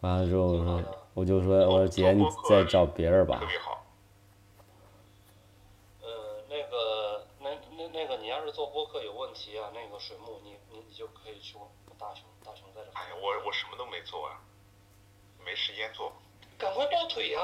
[0.00, 0.82] 完了之后，我说，
[1.14, 3.46] 我就说，我说姐，你再找别人吧特。
[3.46, 3.84] 别好。
[6.00, 6.08] 呃，
[6.48, 11.68] 那个，那那那个，你要是做播客有问题啊，那个水木，你你你就可以去问
[11.98, 12.90] 大熊，大熊在这。
[12.92, 14.40] 哎呀，我我什么都没做啊，
[15.44, 16.12] 没时间做。
[16.56, 17.40] 赶快抱腿呀、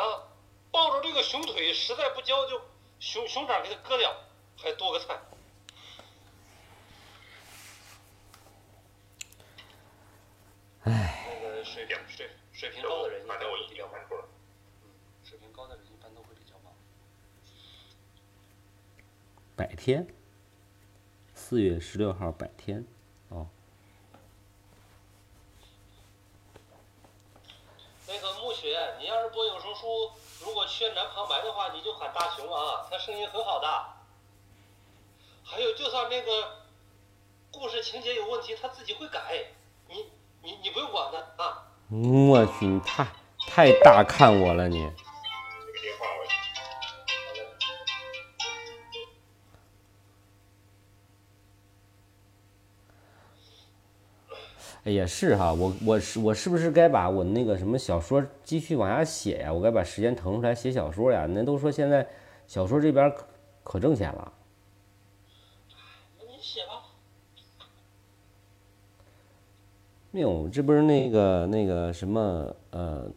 [0.71, 2.61] 抱着这个熊腿，实在不交就
[2.99, 4.17] 熊熊掌给它割掉，
[4.57, 5.21] 还多个菜。
[10.85, 14.29] 唉，那个水平水水平高的人一般反正我已会比较忙，经看出了。
[14.83, 14.91] 嗯，
[15.23, 16.73] 水平高的人一般都会比较忙。
[19.55, 20.07] 百天，
[21.53, 22.83] 四月十六号白天，
[23.29, 23.47] 哦，
[28.09, 33.69] 那个暮雪，你要是播有声书，如果缺男旁白的话，你就喊大熊啊，他声音很好的。
[35.45, 36.63] 还有，就算那个
[37.51, 39.21] 故事情节有问题，他自己会改，
[39.91, 40.07] 你
[40.41, 41.69] 你你不用管他啊。
[41.91, 43.07] 嗯我去，你太
[43.47, 44.91] 太大看我了你。
[54.85, 59.53] 哎呀，是哈，我我是我是不是该把我那个什么小说继续往下写呀？
[59.53, 61.25] 我该把时间腾出来写小说呀？
[61.29, 62.05] 那都说现在
[62.49, 63.25] 小说这边可
[63.63, 64.33] 可挣钱了。
[66.19, 66.83] 那你写吧。
[70.11, 73.09] 没有，这不是那个那个什么呃，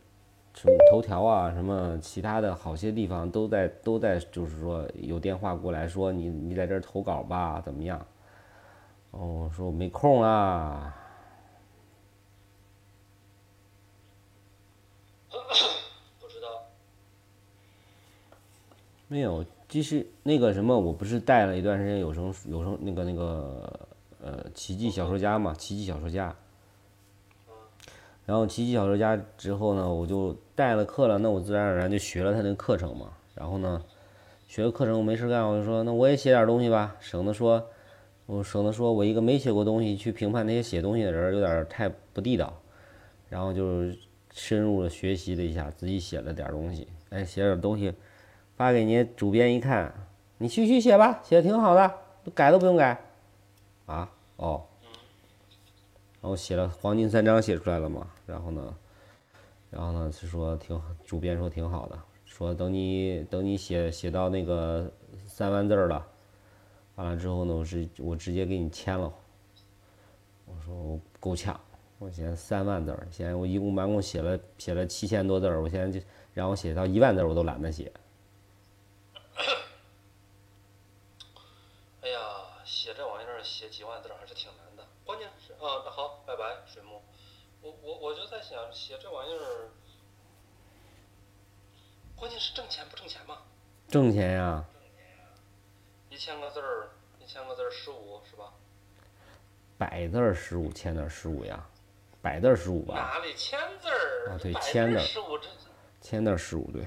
[0.54, 8.06] 什么头条啊，什么其他的好些地方都在都在，就是说有电话过来说你你在这儿投稿吧，怎么样？
[9.10, 10.96] 哦，我说我没空啊。
[16.20, 16.48] 不知道。
[19.08, 23.88] 没有，就是那个什么，我不是带了一段时间有声有声那个那个
[24.20, 26.36] 呃奇迹小说家嘛，奇迹小说家。
[28.26, 33.12] 然后奇迹小说家之后呢，我就带了课了，那我自然而然就学了他那个课程嘛。
[33.36, 33.84] 然后呢，
[34.48, 37.64] 学了课程我没事干，我就说那我也写点东西吧，省得说，
[38.26, 42.52] 我省得说我一个没写过东西去评判那些写东西的人有点太不地道。
[43.30, 43.84] 然后就
[44.34, 47.94] 深入的学习了一下，自己写了点东西，哎，写点东西。
[48.56, 49.94] 发给你主编一看，
[50.38, 52.00] 你继续写吧，写的挺好的，
[52.34, 53.00] 改都不用改。
[53.86, 54.64] 啊，哦，
[56.22, 58.76] 然后写了黄金三章写出来了嘛，然后呢，
[59.70, 64.92] 然后呢是说挺，主编说挺好的，说等你等你写写到那个
[65.28, 66.06] 三万字了，
[66.96, 69.14] 完了之后呢，我是我直接给你签了。
[70.46, 71.60] 我说我够呛，
[71.98, 77.92] 我现在三万字，现在我一共完共写了写了七千多字儿，我现在就让我写到一万字我都懒得写。
[82.02, 82.20] 哎呀，
[82.64, 84.86] 写这玩意儿写几万字儿还是挺难的。
[85.04, 87.02] 关键是啊，那好，拜拜，水木。
[87.62, 88.14] 我我我
[88.88, 89.68] 写这玩意儿，
[92.16, 93.40] 关键是挣钱不挣钱嘛？
[93.88, 94.64] 挣钱呀，
[96.12, 98.54] 一千个字儿，一千个字儿十五是吧？
[99.76, 101.68] 百字儿十五，千字儿十五呀，
[102.22, 104.30] 百字儿十五吧，哪里千字儿？
[104.30, 105.50] 啊对千字儿十五，这
[106.00, 106.86] 千字儿十五对。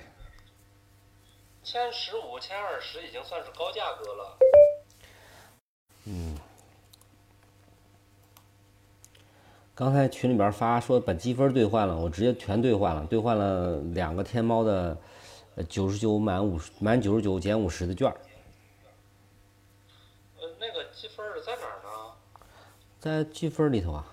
[1.65, 4.39] 千十五、千二十已经算是高价格了。
[9.79, 14.99] 刚才群里边发说把积分兑换了，我直接全兑换了，兑换了两个天猫的
[15.69, 18.17] 九十九满五十满九十九减五十的券儿，
[20.41, 21.91] 呃，那个积分儿在哪儿呢？
[22.99, 24.05] 在积分里头啊。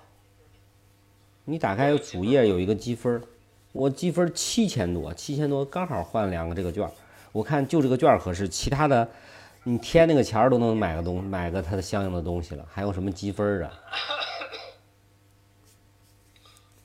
[1.46, 3.22] 你打开主页有一个积分儿，
[3.72, 6.92] 我积分七千多，七千多刚好换两个这个券儿。
[7.32, 9.10] 我看就这个券儿合适，其他的
[9.64, 13.74] 你添那个钱儿都能买个东买个它的相应的东西了，还有什么积分儿啊？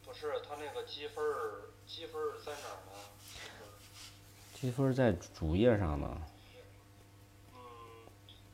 [0.05, 2.93] 不是，他那个积分儿，积分儿在哪儿呢？
[4.61, 6.07] 积分在主页上呢。
[7.55, 7.61] 嗯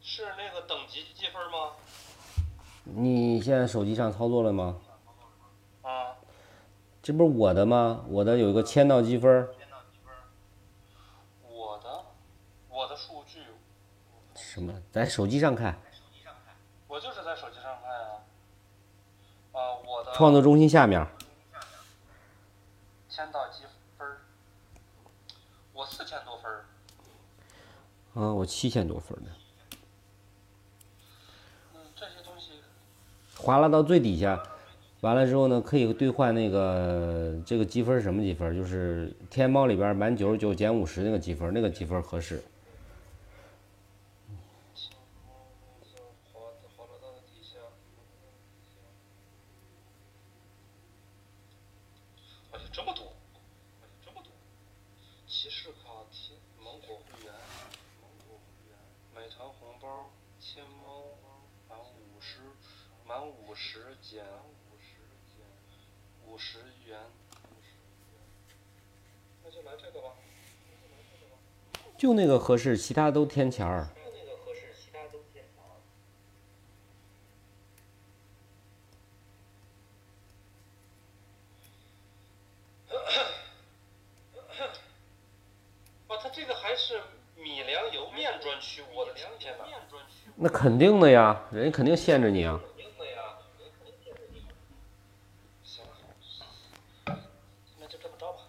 [0.00, 1.72] 是那个等级积分吗？
[2.84, 4.76] 你现在手机上操作了吗？
[5.82, 6.14] 啊，
[7.02, 8.04] 这不是我的吗？
[8.08, 9.52] 我的有一个签到积分儿，
[11.42, 12.04] 我的，
[12.68, 13.42] 我的数据，
[14.36, 14.80] 什么？
[14.92, 15.76] 在手机上看，
[16.86, 18.22] 我就是在手机上看啊。
[19.54, 21.08] 啊，我的创作中心下面儿。
[23.08, 23.64] 签到积
[23.98, 24.18] 分儿，
[25.72, 26.66] 我四千多分儿。
[28.16, 29.30] 啊，我七千多分呢。
[31.74, 32.52] 嗯，这些东西
[33.36, 34.42] 划拉到最底下，
[35.02, 38.56] 完了之后呢，可以兑换那个这个积分是什么积分？
[38.56, 42.42] 就是天猫里边满九十九减五十那个积分，那个积分合适。
[46.32, 46.40] 滑
[46.74, 47.58] 滑了到底下。
[52.52, 53.04] 哎呀，这么多！
[53.04, 54.32] 哎呀，这么多！
[55.26, 57.30] 骑士卡、提芒果会员、
[58.00, 58.74] 芒果会员、
[59.14, 60.10] 美团红包、
[60.40, 61.04] 天猫、
[62.20, 62.40] 十
[63.06, 64.96] 满五十减五十
[65.30, 65.46] 减
[66.26, 66.98] 五十元，
[69.44, 70.08] 那就来这个吧。
[72.06, 73.88] 就那个合适，其他都添钱儿。
[90.36, 92.60] 那肯定的呀，人家肯定限制你啊。
[95.64, 95.90] 行了，
[97.80, 98.42] 那就这么着吧。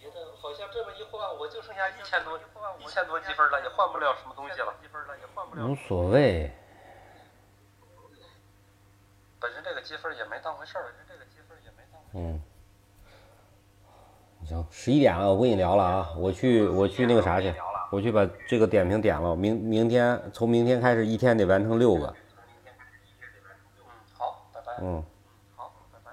[0.00, 2.38] 别的好像这么一换，我就剩下一千多
[2.78, 4.72] 一千多积分了，也换不了什么东西了。
[5.56, 6.50] 无所谓，
[9.38, 12.20] 本身这个积分也没当回事儿，本身这个积分也没当回事儿。
[12.20, 12.42] 嗯。
[14.46, 17.54] 行，十一点了，我不跟你聊了啊，我去我去那个啥去，
[17.90, 22.14] 我去把这个点评点了，明明天从明天开始一天得完成六个。
[23.76, 23.84] 嗯，
[24.16, 24.78] 好，拜拜。
[24.80, 25.04] 嗯。
[25.56, 26.12] 好，拜拜。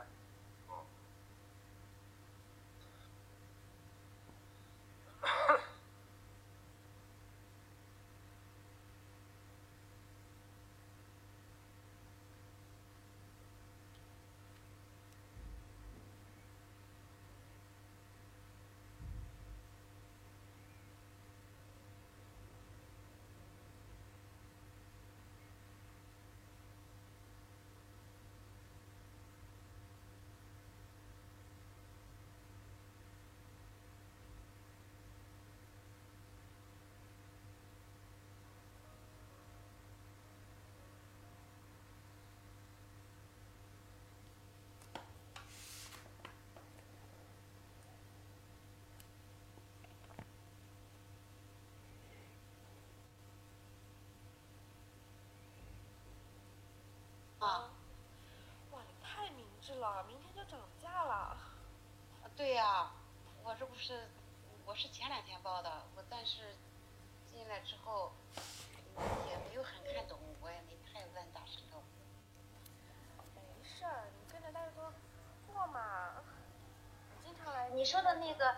[57.40, 57.70] 啊，
[58.72, 58.80] 哇，
[59.36, 61.36] 你太明智了，明天就涨价了。
[62.38, 62.92] 对呀、
[63.44, 64.08] 我这不是
[64.64, 66.56] 我是前两天报的，我但是
[67.26, 68.12] 进来之后
[68.96, 71.82] 嗯也没有很看懂，我也没太问大石头。
[73.34, 74.94] 没事儿，你跟着大石头
[75.52, 76.12] 过嘛。
[77.18, 77.70] 你经常来。
[77.70, 78.56] 你说的那个，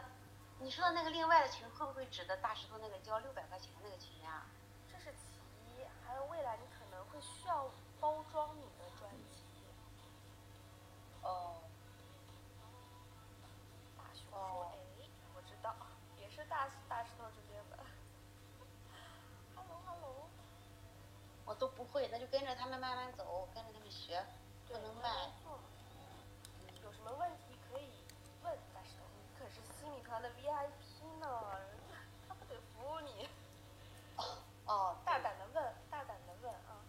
[0.59, 4.45] 你说的那个另外的群，会不会指的大石头那个交六百块钱那个群呀、
[4.91, 5.39] 这是其
[5.71, 7.69] 一，还有未来你可能会需要
[8.01, 9.26] 包装你的专辑。
[11.28, 11.61] 哦。
[13.97, 15.03] 大熊说：“哎，
[15.36, 15.75] 我知道，
[16.17, 17.78] 也是大大石头这边的。
[19.55, 20.30] Hello Hello，
[21.45, 24.23] 我都不会，那就跟着他们慢慢走，跟着他们学，
[24.67, 25.32] 不能慢。
[26.84, 27.91] 有什么问题可以
[28.43, 31.28] 问大石头，你可是西米团的 VIP 呢，
[32.28, 33.28] 他不得服务你。
[34.65, 36.80] 哦，大胆的问，大胆的问啊！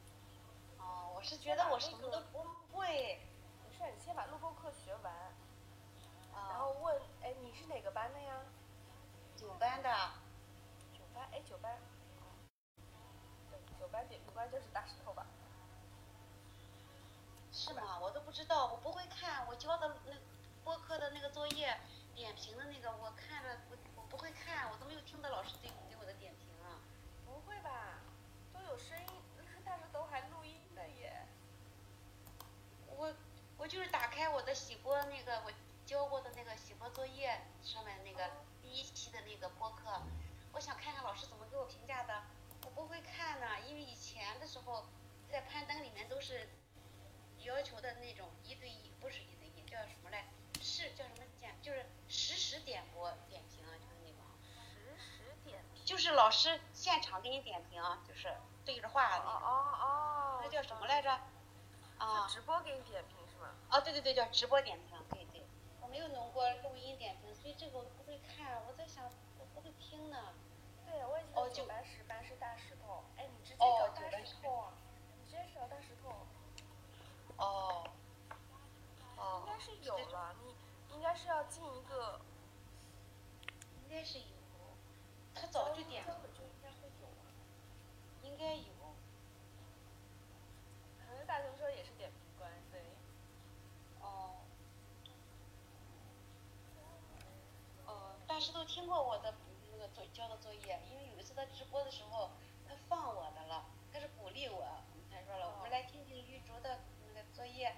[0.78, 3.20] 哦，我是觉得我什么都不会。
[3.78, 5.12] 没事儿，你先把录播课学完，
[6.34, 8.40] 啊然后问，哎，你是哪个班的呀？
[9.36, 9.88] 九班的。
[10.92, 11.78] 九班，哎，九班。
[13.48, 15.24] 对，九班点九班就是大石头吧？
[17.52, 18.00] 是吗？
[18.00, 20.12] 我都不知道，我不会看，我交的那
[20.64, 21.78] 播课的那个作业
[22.16, 26.82] 点评的那个，我看着，我我不会看，我都没有听到老师对对我的点评啊。
[27.24, 28.00] 不会吧？
[28.52, 29.22] 都有声音，
[29.64, 31.28] 大石头还录音的耶。
[32.96, 33.14] 我
[33.68, 35.52] 我就是打开我的洗播那个我
[35.84, 38.30] 交过的那个洗播作业上面那个
[38.62, 40.00] 第一期的那个播客，
[40.54, 42.22] 我想看看老师怎么给我评价的。
[42.64, 44.86] 我不会看呢，因为以前的时候
[45.30, 46.48] 在攀登里面都是
[47.40, 50.24] 要求的那种一对一，不是一对一，叫什么来？
[50.62, 51.54] 是叫什么点？
[51.60, 54.24] 就是实时点播点评啊，就是那种。
[54.56, 55.84] 实时点评。
[55.84, 59.26] 就是老师现场给你点评，就是对着话那种。
[59.26, 60.40] 哦哦。
[60.42, 61.10] 那叫什么来着？
[61.98, 62.26] 啊。
[62.30, 63.18] 直播给你点评
[63.68, 65.42] 啊，对对对，叫直播点评，对对。
[65.80, 68.62] 我没有弄过录音点评，所以这个我不会看。
[68.66, 69.04] 我在想，
[69.38, 70.32] 我不会听呢。
[70.86, 73.04] 对，我也记哦得九班十班是大石头。
[73.16, 74.72] 哎，你直接哦找大石头啊！
[75.18, 76.26] 你直接找大石头。
[77.36, 77.90] 哦。
[79.16, 79.44] 哦。
[79.46, 80.54] 应该是有了，你
[80.94, 82.20] 应该是要进一个。
[83.84, 84.24] 应该是有。
[85.34, 86.14] 他早就点了。
[86.14, 87.28] 根本就应该会有啊。
[88.22, 88.72] 应该有。
[91.06, 92.82] 可能大熊说也是点评官，对。
[94.00, 94.36] 哦。
[98.48, 99.34] 哦，大石头听过我的
[99.70, 102.30] 那个做交的作业，因为有一次他直播的时候，
[102.66, 104.64] 他放我的了，他是鼓励我，
[105.10, 107.74] 他说了，我们来听听玉竹的那个作业，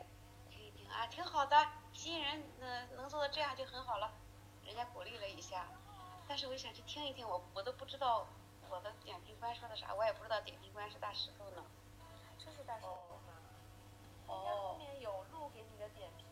[0.48, 1.56] 听一听啊，挺好的，
[1.92, 4.12] 新人嗯、能做到这样就很好了，
[4.64, 5.66] 人家鼓励了一下，
[6.28, 8.26] 但是我就想去听一听，我我都不知道
[8.68, 11.64] 我的点评官说的啥，我也不知道点评官是大石头呢。
[12.38, 12.90] 这是大石头
[13.26, 13.34] 吗？
[14.28, 16.26] 后面有录给你的点评。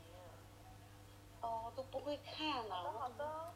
[1.41, 2.77] 哦，我都不会看了。
[2.77, 3.55] 好的好的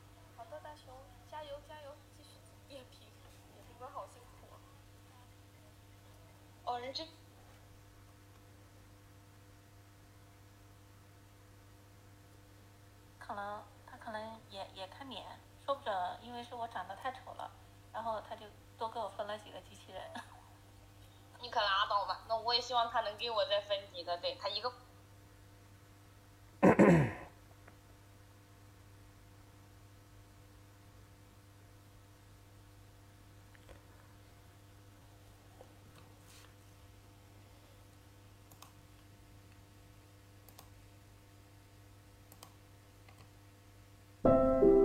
[0.60, 0.94] 大熊，
[1.30, 2.30] 加油加油，继续
[2.68, 3.00] 点评，
[3.52, 4.56] 点评官好辛苦啊。
[6.64, 7.06] 哦，人真
[13.18, 15.24] 可能他可能也也看脸，
[15.64, 17.50] 说不准因为是我长得太丑了，
[17.92, 18.46] 然后他就
[18.78, 20.02] 多给我分了几个机器人。
[21.40, 24.72] 你可拉倒吧，那我也希望他能给我再分几个，对他一个。
[44.23, 44.80] 孕早期对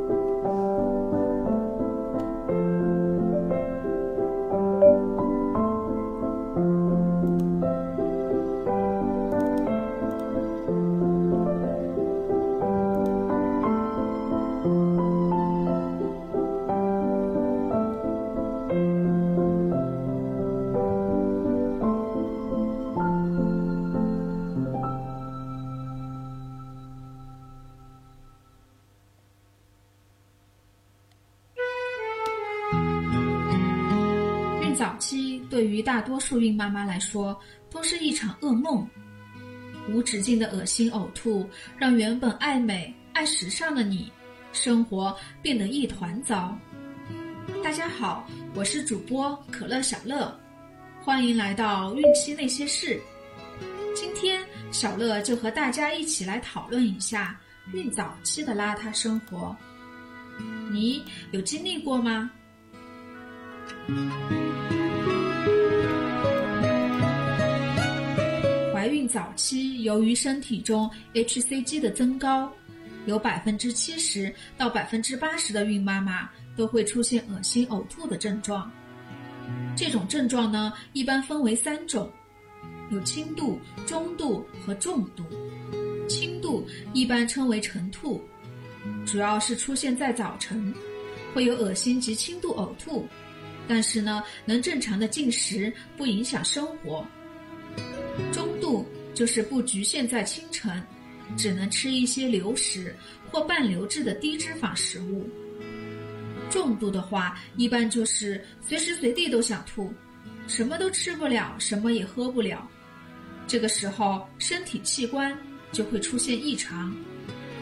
[35.77, 38.83] 于大多数孕妈妈来说都是一场噩梦，
[39.87, 41.47] 无止境的恶心呕吐
[41.77, 44.11] 让原本爱美爱时尚的你，
[44.51, 46.57] 生活变得一团糟。
[47.63, 50.35] 大家好，我是主播可乐小乐，
[50.99, 52.99] 欢迎来到孕期那些事。
[53.93, 57.39] 今天小乐就和大家一起来讨论一下
[57.71, 59.55] 孕早期的邋遢生活，
[60.71, 62.31] 你有经历过吗？
[68.87, 72.49] 怀孕早期，由于身体中 hCG 的增高，
[73.05, 78.71] 有百分之七十到百分之八十的孕妈妈都会出现恶心呕吐的症状。
[79.75, 82.09] 这种症状呢，一般分为三种，
[82.89, 85.25] 有轻度、中度和重度。
[86.07, 88.21] 轻度一般称为晨吐，
[89.05, 90.73] 主要是出现在早晨，
[91.33, 93.05] 会有恶心及轻度呕吐。
[93.67, 97.05] 但是呢，能正常的进食，不影响生活。
[98.31, 100.81] 中度就是不局限在清晨，
[101.35, 102.95] 只能吃一些流食
[103.31, 105.27] 或半流质的低脂肪食物。
[106.49, 109.93] 重度的话，一般就是随时随地都想吐，
[110.47, 112.67] 什么都吃不了，什么也喝不了。
[113.47, 115.37] 这个时候，身体器官
[115.71, 116.95] 就会出现异常，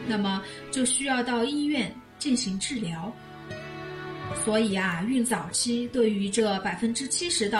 [0.06, 3.12] 那么就需要到医院进行治疗。
[4.44, 7.54] 所以啊，孕早期对于这百分之七十到